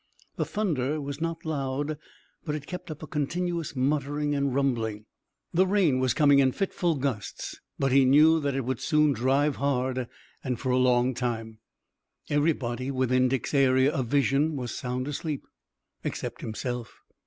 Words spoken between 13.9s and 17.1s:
of vision was sound asleep, except himself.